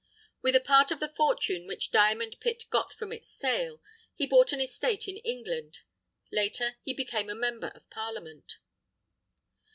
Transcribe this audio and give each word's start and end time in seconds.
With 0.41 0.55
a 0.55 0.59
part 0.59 0.89
of 0.89 0.99
the 0.99 1.13
fortune 1.13 1.67
which 1.67 1.91
"Diamond 1.91 2.39
Pitt" 2.39 2.63
got 2.71 2.91
from 2.91 3.11
its 3.11 3.29
sale, 3.29 3.83
he 4.15 4.25
bought 4.25 4.51
an 4.51 4.59
estate 4.59 5.07
in 5.07 5.17
England. 5.17 5.81
Later 6.31 6.77
he 6.81 6.91
became 6.91 7.29
a 7.29 7.35
member 7.35 7.67
of 7.75 7.87
Parliament. 7.91 8.57